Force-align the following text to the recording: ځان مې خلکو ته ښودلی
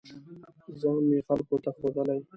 ځان 0.79 1.01
مې 1.09 1.19
خلکو 1.27 1.55
ته 1.63 1.69
ښودلی 1.77 2.21